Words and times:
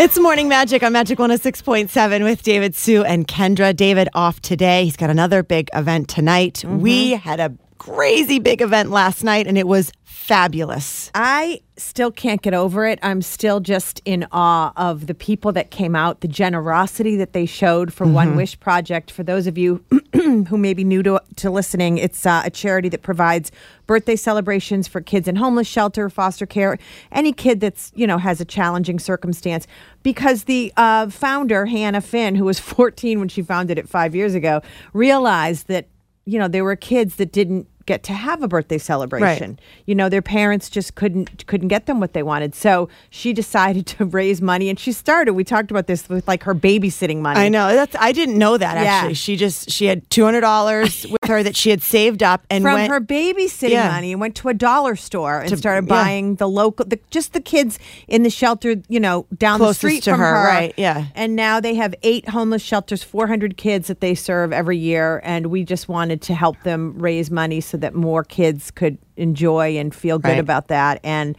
It's 0.00 0.16
Morning 0.16 0.46
Magic 0.46 0.84
on 0.84 0.92
Magic 0.92 1.18
106.7 1.18 2.22
with 2.22 2.44
David, 2.44 2.76
Sue, 2.76 3.02
and 3.02 3.26
Kendra. 3.26 3.74
David 3.74 4.08
off 4.14 4.40
today. 4.40 4.84
He's 4.84 4.96
got 4.96 5.10
another 5.10 5.42
big 5.42 5.70
event 5.74 6.08
tonight. 6.08 6.64
We 6.64 7.14
mm-hmm. 7.14 7.28
had 7.28 7.40
a 7.40 7.52
crazy 7.78 8.38
big 8.38 8.60
event 8.60 8.90
last 8.90 9.24
night, 9.24 9.46
and 9.46 9.56
it 9.56 9.66
was 9.66 9.92
fabulous. 10.04 11.10
I 11.14 11.62
still 11.78 12.10
can't 12.10 12.42
get 12.42 12.52
over 12.52 12.84
it. 12.86 12.98
I'm 13.02 13.22
still 13.22 13.60
just 13.60 14.02
in 14.04 14.26
awe 14.30 14.72
of 14.76 15.06
the 15.06 15.14
people 15.14 15.52
that 15.52 15.70
came 15.70 15.96
out, 15.96 16.20
the 16.20 16.28
generosity 16.28 17.16
that 17.16 17.32
they 17.32 17.46
showed 17.46 17.94
for 17.94 18.06
One 18.06 18.36
Wish 18.36 18.60
Project. 18.60 19.10
For 19.10 19.22
those 19.22 19.46
of 19.46 19.56
you 19.56 19.82
who 20.12 20.58
may 20.58 20.74
be 20.74 20.84
new 20.84 21.02
to, 21.02 21.22
to 21.36 21.50
listening, 21.50 21.96
it's 21.96 22.26
uh, 22.26 22.42
a 22.44 22.50
charity 22.50 22.90
that 22.90 23.00
provides 23.00 23.50
birthday 23.86 24.16
celebrations 24.16 24.86
for 24.86 25.00
kids 25.00 25.28
in 25.28 25.36
homeless 25.36 25.66
shelter, 25.66 26.10
foster 26.10 26.44
care, 26.44 26.78
any 27.10 27.32
kid 27.32 27.60
that's, 27.60 27.90
you 27.94 28.06
know, 28.06 28.18
has 28.18 28.38
a 28.38 28.44
challenging 28.44 28.98
circumstance. 28.98 29.66
Because 30.02 30.44
the 30.44 30.72
uh, 30.76 31.08
founder, 31.08 31.64
Hannah 31.64 32.02
Finn, 32.02 32.34
who 32.34 32.44
was 32.44 32.58
14 32.60 33.18
when 33.18 33.28
she 33.28 33.40
founded 33.40 33.78
it 33.78 33.88
five 33.88 34.14
years 34.14 34.34
ago, 34.34 34.60
realized 34.92 35.68
that, 35.68 35.88
you 36.28 36.38
know, 36.38 36.46
there 36.46 36.64
were 36.64 36.76
kids 36.76 37.16
that 37.16 37.32
didn't 37.32 37.66
get 37.88 38.04
to 38.04 38.12
have 38.12 38.42
a 38.42 38.48
birthday 38.48 38.78
celebration. 38.78 39.58
You 39.86 39.94
know, 39.96 40.08
their 40.08 40.22
parents 40.22 40.70
just 40.70 40.94
couldn't 40.94 41.46
couldn't 41.48 41.68
get 41.68 41.86
them 41.86 41.98
what 41.98 42.12
they 42.12 42.22
wanted. 42.22 42.54
So 42.54 42.88
she 43.10 43.32
decided 43.42 43.86
to 43.86 44.04
raise 44.04 44.40
money 44.40 44.68
and 44.68 44.78
she 44.78 44.92
started. 44.92 45.32
We 45.32 45.42
talked 45.42 45.70
about 45.72 45.86
this 45.88 46.08
with 46.08 46.28
like 46.28 46.44
her 46.44 46.54
babysitting 46.54 47.18
money. 47.20 47.40
I 47.40 47.48
know 47.48 47.74
that's. 47.74 47.96
I 47.98 48.12
didn't 48.12 48.38
know 48.38 48.56
that 48.56 48.76
Yeah. 48.76 48.84
actually. 48.92 49.14
She 49.14 49.34
just 49.36 49.70
she 49.70 49.86
had 49.86 50.08
two 50.10 50.24
hundred 50.24 50.42
dollars 50.42 51.04
with 51.10 51.24
her 51.26 51.42
that 51.42 51.56
she 51.56 51.70
had 51.70 51.82
saved 51.82 52.22
up 52.22 52.44
and 52.50 52.62
from 52.62 52.74
went, 52.74 52.90
her 52.92 53.00
babysitting 53.00 53.70
Yeah. 53.70 53.88
money 53.90 54.12
and 54.12 54.20
went 54.20 54.34
to 54.36 54.48
a 54.50 54.54
dollar 54.54 54.94
store 54.94 55.40
and 55.40 55.48
To- 55.48 55.56
started 55.56 55.86
yeah. 55.88 55.94
buying 56.02 56.34
the 56.36 56.48
local 56.48 56.84
the, 56.84 57.00
just 57.10 57.32
the 57.32 57.40
kids 57.40 57.78
in 58.06 58.22
the 58.22 58.30
shelter 58.30 58.76
you 58.88 59.00
know 59.00 59.26
down 59.36 59.58
Closest 59.58 59.80
the 59.82 59.88
street 59.88 60.02
to 60.04 60.10
from 60.10 60.20
her, 60.20 60.44
right, 60.44 60.74
yeah. 60.76 61.06
and 61.14 61.34
now 61.34 61.58
they 61.60 61.74
have 61.74 61.94
eight 62.02 62.28
homeless 62.28 62.62
shelters 62.62 63.02
400 63.02 63.56
kids 63.56 63.88
that 63.88 64.00
they 64.00 64.14
serve 64.14 64.52
every 64.52 64.76
year 64.76 65.20
and 65.24 65.46
we 65.46 65.64
just 65.64 65.88
wanted 65.88 66.20
to 66.22 66.34
help 66.34 66.62
them 66.64 66.94
raise 66.98 67.30
money 67.30 67.60
so 67.60 67.76
that 67.78 67.94
more 67.94 68.22
kids 68.24 68.70
could 68.70 68.98
enjoy 69.16 69.76
and 69.78 69.94
feel 69.94 70.18
good 70.18 70.28
Right. 70.30 70.38
about 70.38 70.68
that 70.68 71.00
and 71.02 71.36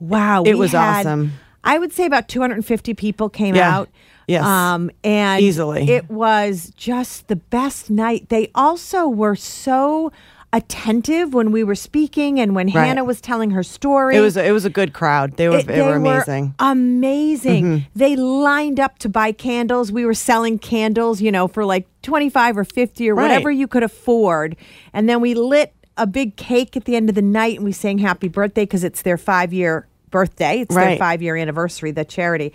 wow 0.00 0.42
It 0.44 0.58
was 0.58 0.72
had- 0.72 1.06
awesome. 1.06 1.32
i 1.64 1.78
would 1.78 1.92
say 1.92 2.06
about 2.06 2.28
250 2.28 2.94
people 2.94 3.28
came 3.28 3.54
Yeah. 3.54 3.76
out 3.76 3.88
Yes. 4.28 4.44
um 4.44 4.90
and 5.04 5.42
Easily. 5.42 5.88
it 5.90 6.08
was 6.08 6.72
just 6.76 7.26
the 7.26 7.34
best 7.36 7.90
night. 7.90 8.28
They 8.28 8.50
also 8.54 9.08
were 9.08 9.34
so 9.34 10.12
attentive 10.52 11.32
when 11.32 11.50
we 11.50 11.64
were 11.64 11.74
speaking 11.74 12.38
and 12.38 12.54
when 12.54 12.66
Right. 12.66 12.86
Hannah 12.86 13.04
was 13.04 13.20
telling 13.20 13.50
her 13.52 13.62
story. 13.62 14.16
It 14.16 14.20
was 14.20 14.36
a, 14.36 14.44
it 14.46 14.52
was 14.52 14.64
a 14.64 14.70
good 14.70 14.92
crowd. 14.92 15.36
They 15.36 15.48
were 15.48 15.58
It- 15.58 15.66
they, 15.66 15.80
were 15.80 15.88
were 15.90 15.94
amazing. 15.96 16.54
Mm-hmm. 16.58 16.70
amazing. 16.70 17.86
They 17.94 18.16
lined 18.16 18.78
up 18.78 18.98
to 19.00 19.08
buy 19.08 19.32
candles. 19.32 19.90
We 19.90 20.04
were 20.04 20.14
selling 20.14 20.58
candles, 20.58 21.20
you 21.22 21.32
know, 21.32 21.48
for 21.48 21.64
like 21.64 21.86
25 22.02 22.58
or 22.58 22.64
50 22.64 23.08
or 23.10 23.14
Right. 23.14 23.22
whatever 23.22 23.50
you 23.50 23.66
could 23.66 23.82
afford. 23.82 24.56
And 24.92 25.08
then 25.08 25.20
we 25.20 25.34
lit 25.34 25.72
a 25.96 26.06
big 26.06 26.36
cake 26.36 26.76
at 26.76 26.84
the 26.84 26.96
end 26.96 27.08
of 27.08 27.14
the 27.14 27.22
night 27.22 27.56
and 27.56 27.64
we 27.64 27.72
sang 27.72 27.98
happy 27.98 28.28
birthday 28.28 28.62
because 28.64 28.84
it's 28.84 29.02
their 29.02 29.16
5-year 29.18 29.86
birthday. 30.10 30.60
It's 30.60 30.74
their 30.74 30.96
5-year 30.98 31.36
anniversary, 31.36 31.90
the 31.90 32.04
charity. 32.04 32.52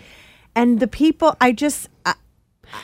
And 0.54 0.80
the 0.80 0.88
people 0.88 1.36
I 1.40 1.52
just 1.52 1.88
I, 2.04 2.14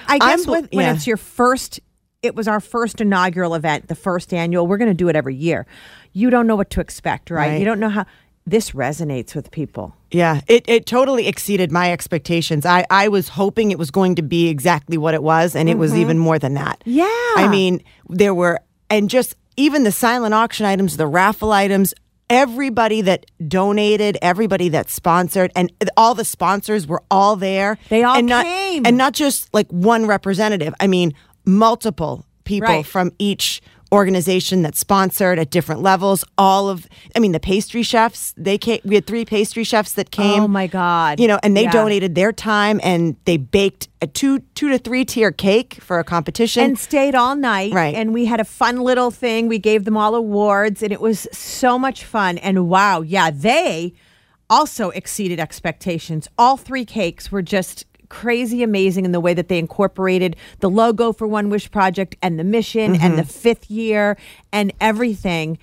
I 0.09 0.19
guess 0.19 0.45
bel- 0.45 0.55
when, 0.55 0.69
when 0.73 0.95
it's 0.95 1.07
your 1.07 1.17
first 1.17 1.81
it 2.25 2.35
was 2.35 2.49
our 2.49 2.61
first 2.61 3.01
inaugural 3.01 3.55
event, 3.55 3.89
the 3.89 3.95
first 3.95 4.33
annual. 4.33 4.67
We're 4.67 4.79
going 4.79 4.91
to 4.91 4.95
do 4.95 5.09
it 5.09 5.17
every 5.17 5.35
year. 5.35 5.67
You 6.13 6.31
don't 6.31 6.47
know 6.47 6.57
what 6.57 6.71
to 6.71 6.81
expect, 6.81 7.31
right? 7.31 7.49
Right. 7.49 7.59
You 7.59 7.65
don't 7.65 7.81
know 7.81 7.91
how 7.91 8.07
this 8.47 8.73
resonates 8.73 9.35
with 9.35 9.51
people. 9.51 9.95
Yeah, 10.11 10.41
it, 10.47 10.69
it 10.69 10.87
totally 10.87 11.27
exceeded 11.27 11.73
my 11.73 11.93
expectations. 11.93 12.67
I, 12.67 12.85
I 12.91 13.09
was 13.09 13.29
hoping 13.31 13.71
it 13.71 13.79
was 13.79 13.91
going 13.91 14.15
to 14.17 14.23
be 14.23 14.49
exactly 14.49 14.99
what 14.99 15.15
it 15.15 15.23
was, 15.23 15.57
and 15.57 15.69
it 15.69 15.79
was 15.79 15.95
even 15.95 16.19
more 16.19 16.39
than 16.39 16.55
that. 16.55 16.81
Mm-hmm. 16.81 16.91
Yeah. 16.91 17.45
I 17.45 17.49
mean, 17.51 17.83
there 18.09 18.35
were, 18.35 18.61
and 18.91 19.09
just 19.09 19.35
even 19.57 19.85
the 19.85 19.93
silent 19.93 20.35
auction 20.35 20.67
items, 20.67 20.97
the 20.97 21.07
raffle 21.07 21.53
items, 21.53 21.95
everybody 22.31 23.01
that 23.03 23.27
donated, 23.49 24.19
everybody 24.21 24.69
that 24.71 24.91
sponsored, 24.91 25.51
and 25.57 25.73
all 25.97 26.15
the 26.15 26.25
sponsors 26.25 26.87
were 26.87 27.03
all 27.11 27.37
there. 27.37 27.79
They 27.89 28.03
all 28.03 28.17
and 28.17 28.27
not, 28.27 28.45
came. 28.45 28.87
And 28.87 28.97
not 28.97 29.15
just 29.15 29.53
like 29.55 29.71
one 29.71 30.07
representative. 30.07 30.75
I 30.81 30.87
mean, 30.87 31.15
multiple 31.45 32.25
people 32.45 32.69
Right. 32.69 32.87
from 32.87 33.11
each 33.19 33.63
organization 33.93 34.63
that 34.63 34.75
sponsored 34.75 35.39
at 35.39 35.51
different 35.51 35.81
levels 35.81 36.25
all 36.37 36.69
of 36.69 36.89
i 37.15 37.21
mean 37.21 37.31
the 37.31 37.39
pastry 37.39 37.83
chefs 37.85 38.35
they 38.37 38.59
came 38.59 38.81
we 38.85 38.97
had 38.97 39.07
three 39.07 39.25
pastry 39.25 39.63
chefs 39.63 39.93
that 39.93 40.09
oh 40.15 40.17
came 40.23 40.43
Oh, 40.43 40.49
my 40.49 40.67
God. 40.67 41.21
you 41.21 41.29
know 41.29 41.39
and 41.45 41.57
they 41.57 41.63
Yeah. 41.65 41.71
donated 41.71 42.17
their 42.17 42.33
time 42.33 42.81
and 42.83 43.15
they 43.25 43.37
baked 43.37 43.89
a 44.03 44.09
two 44.09 44.41
two 44.57 44.69
to 44.71 44.79
three 44.79 45.05
tier 45.05 45.31
cake 45.31 45.75
for 45.81 46.01
a 46.01 46.05
competition 46.05 46.65
and 46.65 46.79
stayed 46.79 47.15
all 47.15 47.37
night. 47.37 47.73
Right. 47.73 47.95
And 47.95 48.13
we 48.13 48.25
had 48.25 48.41
a 48.41 48.45
fun 48.45 48.81
little 48.81 49.11
thing. 49.13 49.47
We 49.49 49.59
gave 49.61 49.85
them 49.85 49.97
all 49.97 50.15
awards, 50.17 50.83
and 50.83 50.93
it 50.93 51.01
was 51.01 51.29
so 51.33 51.79
much 51.79 52.05
fun. 52.05 52.37
And 52.39 52.69
wow, 52.69 53.01
yeah, 53.03 53.31
they 53.31 53.95
also 54.51 54.91
exceeded 54.91 55.39
expectations. 55.41 56.27
All 56.37 56.57
three 56.57 56.85
cakes 56.85 57.31
were 57.33 57.43
just 57.43 57.87
crazy 58.15 58.63
amazing 58.63 59.05
in 59.05 59.11
the 59.11 59.19
way 59.19 59.35
that 59.35 59.49
they 59.49 59.59
incorporated 59.59 60.37
the 60.61 60.71
logo 60.71 61.13
for 61.13 61.27
One 61.27 61.51
Wish 61.51 61.69
Project 61.71 62.15
and 62.23 62.39
the 62.39 62.45
mission 62.45 62.95
and 62.95 63.19
the 63.19 63.25
fifth 63.25 63.69
year 63.69 64.17
and 64.53 64.73
everything. 64.81 65.59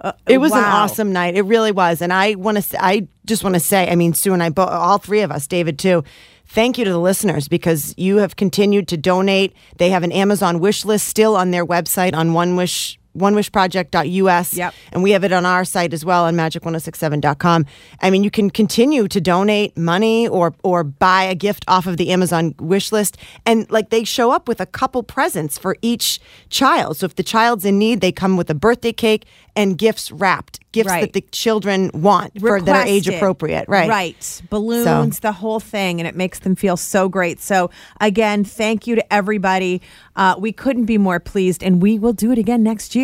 Uh, 0.00 0.12
It 0.26 0.38
was 0.38 0.52
an 0.52 0.64
awesome 0.64 1.12
night. 1.14 1.34
It 1.34 1.42
really 1.42 1.72
was. 1.72 2.02
And 2.02 2.12
I 2.12 2.34
want 2.34 2.62
to 2.62 2.84
I 2.84 3.08
just 3.24 3.42
want 3.42 3.54
to 3.54 3.60
say, 3.60 3.90
I 3.90 3.94
mean, 3.96 4.12
Sue 4.12 4.34
and 4.34 4.42
I 4.42 4.50
both 4.50 4.68
all 4.68 4.98
three 4.98 5.22
of 5.22 5.30
us, 5.30 5.46
David 5.46 5.78
too. 5.78 6.04
Thank 6.46 6.76
you 6.76 6.84
to 6.84 6.90
the 6.90 7.00
listeners 7.00 7.48
because 7.48 7.94
you 7.96 8.18
have 8.18 8.36
continued 8.36 8.86
to 8.88 8.98
donate. 8.98 9.54
They 9.78 9.88
have 9.88 10.02
an 10.02 10.12
Amazon 10.12 10.60
wish 10.60 10.84
list 10.84 11.08
still 11.08 11.34
on 11.36 11.52
their 11.52 11.64
website 11.64 12.14
on 12.14 12.34
one 12.34 12.54
wish 12.54 12.98
onewishproject.us. 13.16 14.54
Yep. 14.54 14.74
And 14.92 15.02
we 15.02 15.10
have 15.12 15.24
it 15.24 15.32
on 15.32 15.46
our 15.46 15.64
site 15.64 15.92
as 15.92 16.04
well 16.04 16.24
on 16.24 16.34
magic1067.com. 16.34 17.66
I 18.00 18.10
mean, 18.10 18.24
you 18.24 18.30
can 18.30 18.50
continue 18.50 19.08
to 19.08 19.20
donate 19.20 19.76
money 19.76 20.28
or 20.28 20.54
or 20.62 20.84
buy 20.84 21.24
a 21.24 21.34
gift 21.34 21.64
off 21.68 21.86
of 21.86 21.96
the 21.96 22.10
Amazon 22.10 22.54
wish 22.58 22.92
list. 22.92 23.16
And 23.46 23.70
like 23.70 23.90
they 23.90 24.04
show 24.04 24.30
up 24.30 24.48
with 24.48 24.60
a 24.60 24.66
couple 24.66 25.02
presents 25.02 25.58
for 25.58 25.76
each 25.82 26.20
child. 26.50 26.96
So 26.98 27.06
if 27.06 27.16
the 27.16 27.22
child's 27.22 27.64
in 27.64 27.78
need, 27.78 28.00
they 28.00 28.12
come 28.12 28.36
with 28.36 28.50
a 28.50 28.54
birthday 28.54 28.92
cake 28.92 29.26
and 29.56 29.78
gifts 29.78 30.10
wrapped, 30.10 30.58
gifts 30.72 30.88
Right. 30.88 31.00
that 31.02 31.12
the 31.12 31.20
children 31.30 31.90
want 31.94 32.40
for 32.40 32.60
that 32.60 32.74
are 32.74 32.86
age 32.88 33.06
appropriate. 33.08 33.66
Right. 33.68 33.88
Right. 33.88 34.42
Balloons, 34.50 35.20
the 35.20 35.30
whole 35.32 35.60
thing. 35.60 36.00
And 36.00 36.08
it 36.08 36.16
makes 36.16 36.40
them 36.40 36.56
feel 36.56 36.76
so 36.76 37.08
great. 37.08 37.40
So, 37.40 37.70
again, 38.00 38.42
thank 38.44 38.86
you 38.88 38.96
to 38.96 39.12
everybody. 39.12 39.80
Uh, 40.16 40.34
we 40.38 40.50
couldn't 40.50 40.86
be 40.86 40.98
more 40.98 41.20
pleased. 41.20 41.62
And 41.62 41.80
we 41.80 41.98
will 42.00 42.12
do 42.12 42.32
it 42.32 42.38
again 42.38 42.64
next 42.64 42.96
year. 42.96 43.03